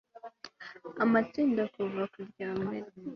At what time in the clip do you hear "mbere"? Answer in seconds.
2.61-2.87